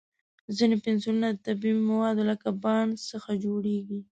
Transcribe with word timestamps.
ځینې 0.57 0.75
پنسلونه 0.85 1.27
د 1.31 1.37
طبیعي 1.47 1.79
موادو 1.89 2.21
لکه 2.31 2.47
بانس 2.63 2.97
څخه 3.11 3.29
جوړېږي. 3.45 3.99